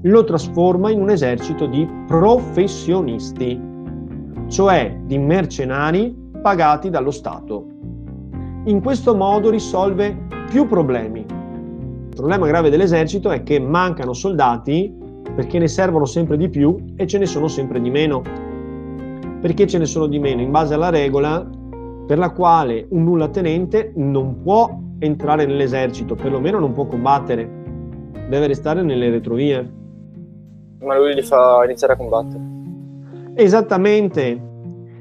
[0.04, 3.60] lo trasforma in un esercito di professionisti,
[4.48, 7.66] cioè di mercenari pagati dallo Stato.
[8.66, 10.18] In questo modo risolve
[10.50, 11.20] più problemi.
[11.20, 14.94] Il problema grave dell'esercito è che mancano soldati
[15.36, 18.22] perché ne servono sempre di più e ce ne sono sempre di meno.
[19.42, 20.42] Perché ce ne sono di meno?
[20.42, 21.48] In base alla regola
[22.06, 27.50] per la quale un nullatenente non può entrare nell'esercito, perlomeno non può combattere,
[28.30, 29.82] deve restare nelle retrovie
[30.84, 32.42] ma lui li fa iniziare a combattere.
[33.36, 34.52] Esattamente.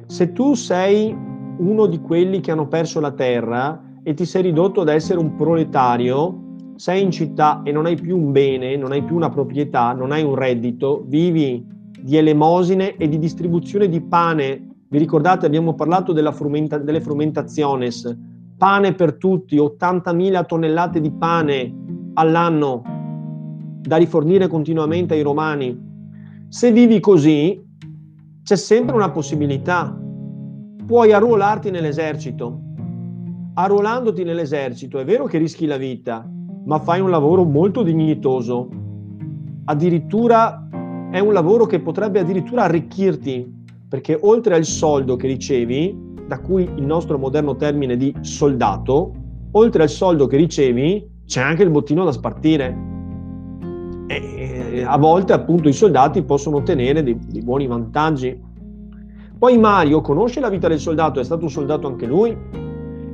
[0.07, 1.17] Se tu sei
[1.59, 5.37] uno di quelli che hanno perso la terra e ti sei ridotto ad essere un
[5.37, 6.41] proletario,
[6.77, 10.13] sei in città e non hai più un bene, non hai più una proprietà, non
[10.13, 11.65] hai un reddito, vivi
[12.01, 14.69] di elemosine e di distribuzione di pane.
[14.89, 17.91] Vi ricordate, abbiamo parlato frumenta, delle frumentazioni,
[18.63, 21.75] pane per tutti, 80.000 tonnellate di pane
[22.15, 22.85] all'anno
[23.81, 25.77] da rifornire continuamente ai romani.
[26.47, 27.61] Se vivi così,
[28.45, 29.99] c'è sempre una possibilità.
[30.87, 32.61] puoi arruolarti nell'esercito.
[33.55, 36.25] Arruolandoti nell'esercito è vero che rischi la vita,
[36.65, 38.69] ma fai un lavoro molto dignitoso.
[39.65, 40.69] Addirittura
[41.11, 46.63] è un lavoro che potrebbe addirittura arricchirti, perché oltre al soldo che ricevi, da cui
[46.63, 49.13] il nostro moderno termine di soldato,
[49.51, 52.75] oltre al soldo che ricevi, c'è anche il bottino da spartire.
[54.07, 58.41] E a volte appunto i soldati possono ottenere dei, dei buoni vantaggi.
[59.39, 62.35] Poi Mario conosce la vita del soldato, è stato un soldato anche lui,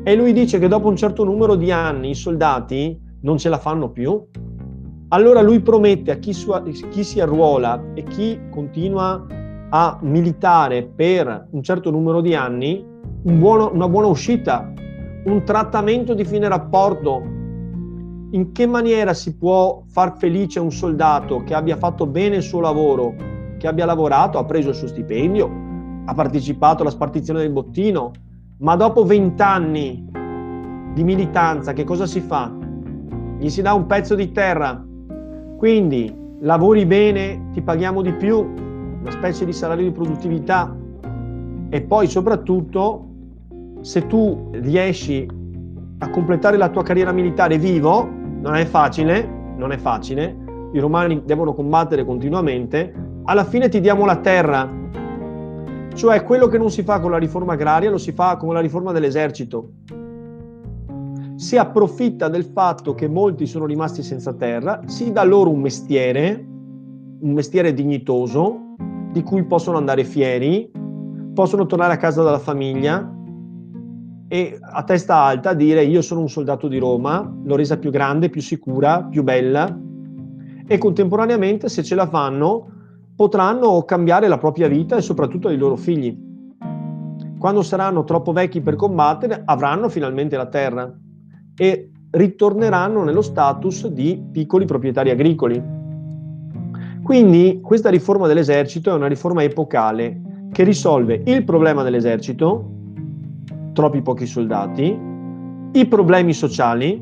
[0.04, 3.59] e lui dice che dopo un certo numero di anni i soldati non ce la
[3.59, 4.24] fanno più.
[5.09, 6.52] Allora lui promette a chi, su,
[6.90, 9.26] chi si arruola e chi continua
[9.70, 14.72] a militare per un certo numero di anni un buono, una buona uscita,
[15.24, 17.37] un trattamento di fine rapporto.
[18.31, 22.61] In che maniera si può far felice un soldato che abbia fatto bene il suo
[22.61, 23.14] lavoro,
[23.59, 25.50] che abbia lavorato, ha preso il suo stipendio,
[26.04, 28.12] ha partecipato alla spartizione del bottino,
[28.59, 30.07] ma dopo vent'anni
[30.92, 32.54] di militanza che cosa si fa?
[33.38, 34.85] Gli si dà un pezzo di terra.
[35.57, 38.38] Quindi lavori bene, ti paghiamo di più,
[39.00, 40.76] una specie di salario di produttività
[41.70, 43.08] e poi soprattutto
[43.80, 45.26] se tu riesci
[45.98, 48.08] a completare la tua carriera militare vivo,
[48.40, 50.36] non è facile, non è facile,
[50.72, 52.92] i romani devono combattere continuamente,
[53.24, 54.70] alla fine ti diamo la terra,
[55.94, 58.60] cioè quello che non si fa con la riforma agraria lo si fa con la
[58.60, 59.70] riforma dell'esercito.
[61.34, 66.46] Si approfitta del fatto che molti sono rimasti senza terra, si dà loro un mestiere,
[67.20, 68.74] un mestiere dignitoso,
[69.12, 70.70] di cui possono andare fieri,
[71.34, 73.12] possono tornare a casa dalla famiglia,
[74.28, 78.28] e a testa alta dire io sono un soldato di Roma, l'ho resa più grande,
[78.28, 79.76] più sicura, più bella
[80.66, 82.70] e contemporaneamente se ce la fanno
[83.16, 86.26] potranno cambiare la propria vita e soprattutto i loro figli.
[87.38, 90.94] Quando saranno troppo vecchi per combattere avranno finalmente la terra
[91.56, 95.76] e ritorneranno nello status di piccoli proprietari agricoli.
[97.02, 100.20] Quindi questa riforma dell'esercito è una riforma epocale
[100.52, 102.77] che risolve il problema dell'esercito,
[103.78, 104.98] troppi pochi soldati,
[105.70, 107.00] i problemi sociali,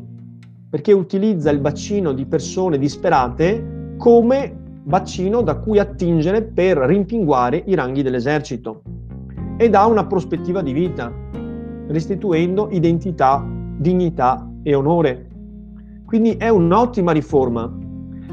[0.69, 7.75] perché utilizza il bacino di persone disperate come bacino da cui attingere per rimpinguare i
[7.75, 8.83] ranghi dell'esercito
[9.57, 11.11] e dà una prospettiva di vita,
[11.87, 13.43] restituendo identità,
[13.79, 15.31] dignità e onore.
[16.05, 17.75] Quindi è un'ottima riforma,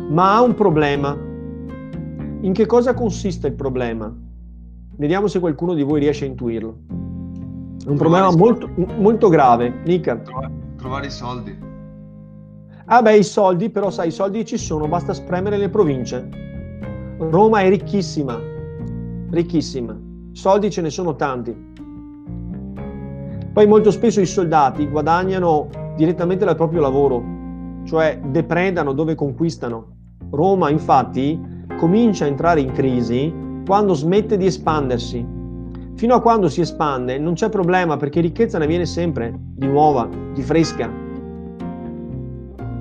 [0.10, 1.18] ma ha un problema.
[2.42, 4.14] In che cosa consiste il problema?
[4.98, 7.03] Vediamo se qualcuno di voi riesce a intuirlo.
[7.86, 10.22] È un problema molto, molto, grave, Nica.
[10.78, 11.54] Trovare i soldi.
[12.86, 16.30] Ah beh, i soldi, però sai, i soldi ci sono, basta spremere le province.
[17.18, 18.40] Roma è ricchissima,
[19.32, 20.00] ricchissima.
[20.32, 21.72] Soldi ce ne sono tanti.
[23.52, 25.68] Poi molto spesso i soldati guadagnano
[25.98, 27.22] direttamente dal proprio lavoro,
[27.84, 29.96] cioè depredano dove conquistano.
[30.30, 31.38] Roma infatti
[31.78, 33.34] comincia a entrare in crisi
[33.66, 35.42] quando smette di espandersi
[35.96, 40.10] Fino a quando si espande non c'è problema perché ricchezza ne viene sempre di nuova,
[40.34, 40.92] di fresca.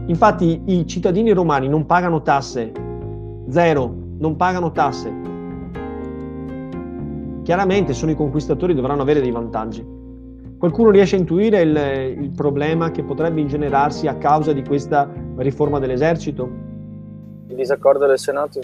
[0.06, 2.72] Infatti i cittadini romani non pagano tasse,
[3.48, 5.12] zero, non pagano tasse.
[7.42, 10.00] Chiaramente sono i conquistatori dovranno avere dei vantaggi.
[10.58, 15.78] Qualcuno riesce a intuire il, il problema che potrebbe ingenerarsi a causa di questa riforma
[15.78, 16.48] dell'esercito?
[17.48, 18.60] Il disaccordo del Senato?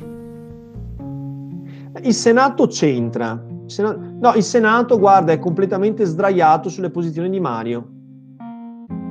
[2.02, 3.42] Il Senato c'entra,
[3.76, 7.88] No, il Senato, guarda, è completamente sdraiato sulle posizioni di Mario.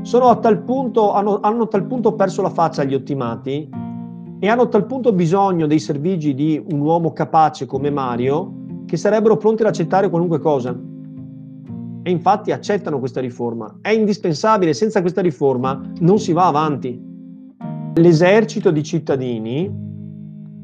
[0.01, 3.69] Sono a tal punto, hanno, hanno a tal punto perso la faccia agli ottimati
[4.39, 8.53] e hanno a tal punto bisogno dei servigi di un uomo capace come Mario
[8.85, 10.75] che sarebbero pronti ad accettare qualunque cosa.
[12.03, 13.79] E infatti accettano questa riforma.
[13.81, 16.99] È indispensabile, senza questa riforma non si va avanti.
[17.95, 19.69] L'esercito di cittadini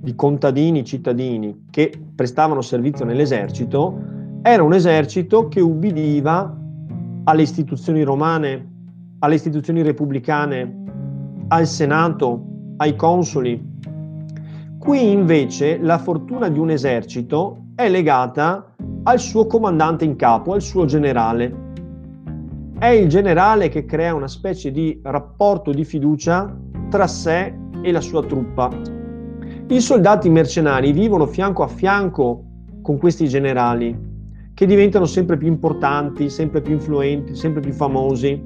[0.04, 3.98] di contadini cittadini che prestavano servizio nell'esercito
[4.42, 6.60] era un esercito che ubbidiva
[7.24, 8.72] alle istituzioni romane,
[9.20, 10.84] alle istituzioni repubblicane,
[11.48, 12.46] al Senato,
[12.78, 13.72] ai consoli.
[14.78, 20.62] Qui invece la fortuna di un esercito è legata al suo comandante in capo, al
[20.62, 21.62] suo generale.
[22.78, 26.54] È il generale che crea una specie di rapporto di fiducia
[26.90, 29.03] tra sé e la sua truppa.
[29.66, 32.44] I soldati mercenari vivono fianco a fianco
[32.82, 33.98] con questi generali,
[34.54, 38.44] che diventano sempre più importanti, sempre più influenti, sempre più famosi.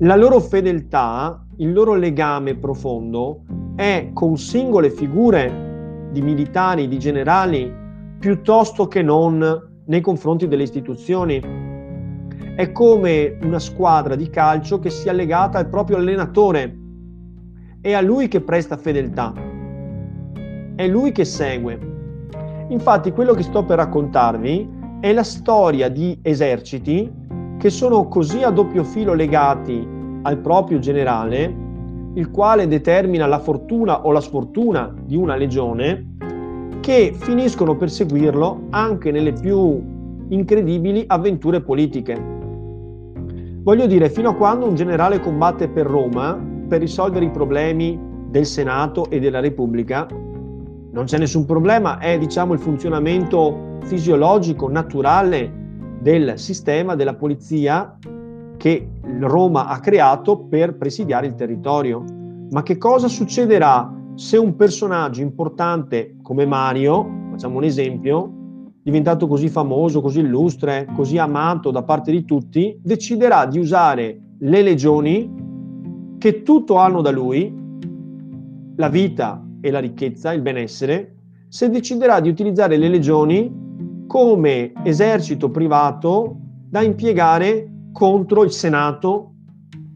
[0.00, 3.44] La loro fedeltà, il loro legame profondo
[3.74, 7.72] è con singole figure di militari, di generali,
[8.18, 11.40] piuttosto che non nei confronti delle istituzioni.
[12.54, 16.78] È come una squadra di calcio che sia legata al proprio allenatore.
[17.80, 19.51] È a lui che presta fedeltà.
[20.74, 21.78] È lui che segue.
[22.68, 24.68] Infatti quello che sto per raccontarvi
[25.00, 27.10] è la storia di eserciti
[27.58, 29.86] che sono così a doppio filo legati
[30.22, 31.54] al proprio generale,
[32.14, 36.16] il quale determina la fortuna o la sfortuna di una legione,
[36.80, 39.80] che finiscono per seguirlo anche nelle più
[40.28, 42.20] incredibili avventure politiche.
[43.62, 47.96] Voglio dire, fino a quando un generale combatte per Roma per risolvere i problemi
[48.28, 50.06] del Senato e della Repubblica,
[50.92, 55.60] non c'è nessun problema, è diciamo il funzionamento fisiologico, naturale
[56.00, 57.96] del sistema della polizia
[58.58, 58.88] che
[59.20, 62.04] Roma ha creato per presidiare il territorio.
[62.50, 68.30] Ma che cosa succederà se un personaggio importante come Mario, facciamo un esempio,
[68.82, 74.60] diventato così famoso, così illustre, così amato da parte di tutti, deciderà di usare le
[74.60, 75.40] legioni
[76.18, 77.60] che tutto hanno da lui,
[78.76, 81.14] la vita e la ricchezza, il benessere,
[81.48, 86.36] se deciderà di utilizzare le legioni come esercito privato
[86.68, 89.34] da impiegare contro il Senato,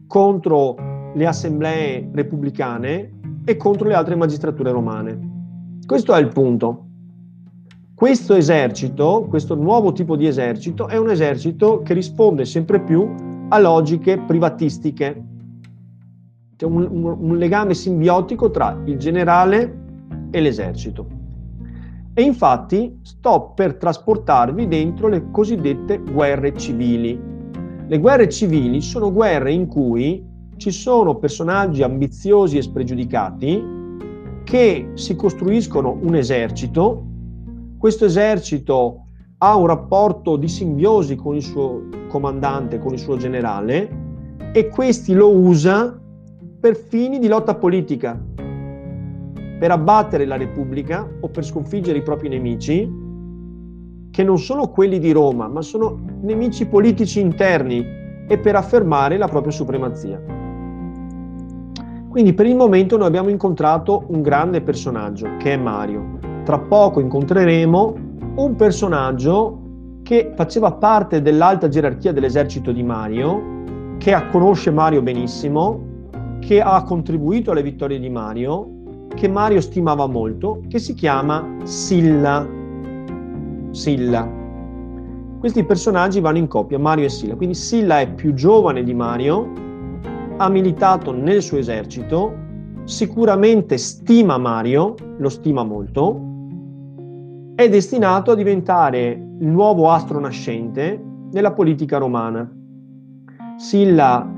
[0.07, 0.75] contro
[1.13, 5.19] le assemblee repubblicane e contro le altre magistrature romane.
[5.85, 6.85] Questo è il punto.
[7.93, 13.11] Questo esercito, questo nuovo tipo di esercito, è un esercito che risponde sempre più
[13.49, 15.23] a logiche privatistiche.
[16.57, 19.85] C'è un, un, un legame simbiotico tra il generale
[20.31, 21.07] e l'esercito.
[22.13, 27.17] E infatti sto per trasportarvi dentro le cosiddette guerre civili.
[27.87, 30.25] Le guerre civili sono guerre in cui
[30.57, 33.63] ci sono personaggi ambiziosi e spregiudicati
[34.43, 37.07] che si costruiscono un esercito
[37.77, 39.03] questo esercito
[39.37, 44.05] ha un rapporto di simbiosi con il suo comandante, con il suo generale
[44.51, 46.01] e questi lo usa
[46.67, 48.21] per fini di lotta politica,
[49.57, 52.91] per abbattere la Repubblica o per sconfiggere i propri nemici,
[54.11, 57.85] che non sono quelli di Roma, ma sono nemici politici interni
[58.27, 60.21] e per affermare la propria supremazia.
[62.09, 66.99] Quindi per il momento noi abbiamo incontrato un grande personaggio che è Mario tra poco
[66.99, 67.95] incontreremo
[68.35, 69.61] un personaggio
[70.03, 75.86] che faceva parte dell'alta gerarchia dell'esercito di Mario, che conosce Mario benissimo,
[76.39, 82.47] che ha contribuito alle vittorie di Mario, che Mario stimava molto, che si chiama Silla.
[83.71, 84.29] Silla.
[85.39, 87.35] Questi personaggi vanno in coppia, Mario e Silla.
[87.35, 89.51] Quindi Silla è più giovane di Mario,
[90.37, 92.33] ha militato nel suo esercito,
[92.83, 96.21] sicuramente stima Mario, lo stima molto,
[97.55, 99.09] è destinato a diventare
[99.39, 102.49] il nuovo astro nascente della politica romana.
[103.57, 104.36] Silla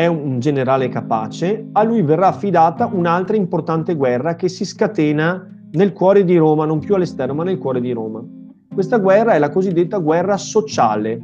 [0.00, 5.92] è un generale capace, a lui verrà affidata un'altra importante guerra che si scatena nel
[5.92, 8.24] cuore di Roma, non più all'esterno, ma nel cuore di Roma.
[8.72, 11.20] Questa guerra è la cosiddetta guerra sociale,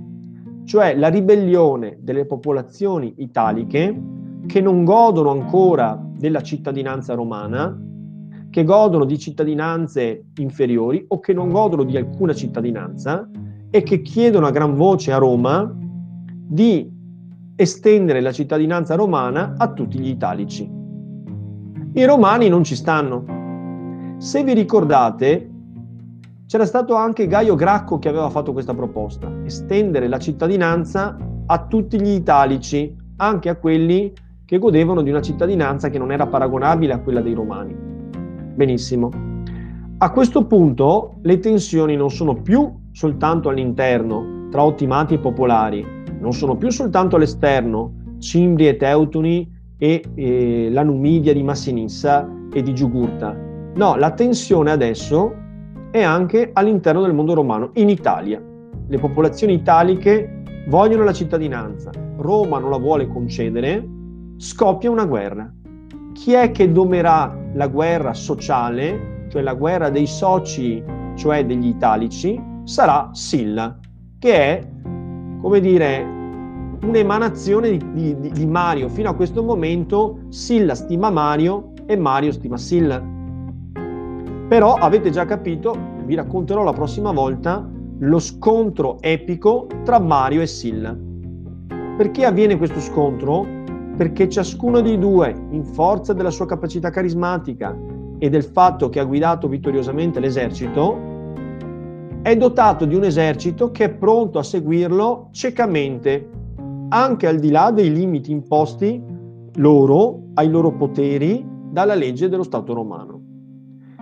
[0.66, 3.99] cioè la ribellione delle popolazioni italiche
[4.45, 7.83] che non godono ancora della cittadinanza romana,
[8.51, 13.27] che godono di cittadinanze inferiori o che non godono di alcuna cittadinanza
[13.70, 15.74] e che chiedono a gran voce a Roma
[16.49, 16.95] di
[17.57, 20.71] estendere la cittadinanza romana a tutti gli italici.
[21.95, 24.15] I romani non ci stanno.
[24.19, 25.51] Se vi ricordate,
[26.47, 31.99] c'era stato anche Gaio Gracco che aveva fatto questa proposta, estendere la cittadinanza a tutti
[31.99, 34.13] gli italici, anche a quelli
[34.45, 37.75] che godevano di una cittadinanza che non era paragonabile a quella dei romani.
[38.55, 39.11] Benissimo.
[39.99, 45.95] A questo punto le tensioni non sono più soltanto all'interno tra ottimati e popolari,
[46.27, 49.49] non sono più soltanto all'esterno, Cimbri e Teutoni
[49.79, 53.33] e eh, la Numidia di Massinissa e di Giugurta.
[53.77, 55.33] No, la tensione adesso
[55.93, 58.43] è anche all'interno del mondo romano, in Italia.
[58.89, 63.87] Le popolazioni italiche vogliono la cittadinanza, Roma non la vuole concedere,
[64.37, 65.49] scoppia una guerra.
[66.12, 70.83] Chi è che domerà la guerra sociale, cioè la guerra dei soci,
[71.14, 73.79] cioè degli italici, sarà Silla,
[74.18, 74.68] che è,
[75.41, 76.14] come dire,
[76.87, 78.89] un'emanazione di, di, di, Mario.
[78.89, 83.03] Fino a questo momento Silla stima Mario e Mario stima Silla.
[84.49, 87.68] Però avete già capito, vi racconterò la prossima volta,
[87.99, 90.97] lo scontro epico tra Mario e Silla.
[91.97, 93.57] Perché avviene questo scontro?
[93.97, 97.74] perché ciascuno dei due, in forza della sua capacità carismatica
[98.18, 101.14] e del fatto che ha guidato vittoriosamente l'esercito,
[102.22, 106.28] è dotato di un esercito che è pronto a seguirlo ciecamente,
[106.89, 109.03] anche al di là dei limiti imposti
[109.57, 113.22] loro, ai loro poteri, dalla legge dello Stato romano.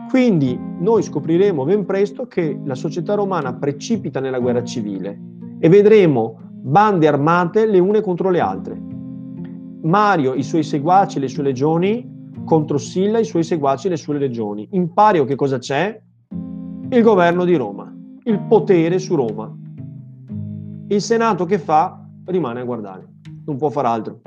[0.08, 5.18] Quindi noi scopriremo ben presto che la società romana precipita nella guerra civile
[5.58, 8.80] e vedremo bande armate le une contro le altre.
[9.82, 12.08] Mario, i suoi seguaci, le sue legioni,
[12.44, 14.68] contro Silla, i suoi seguaci, le sue legioni.
[14.72, 16.00] In pario che cosa c'è?
[16.90, 17.92] Il governo di Roma,
[18.24, 19.52] il potere su Roma.
[20.88, 23.06] Il Senato che fa rimane a guardare,
[23.44, 24.20] non può far altro.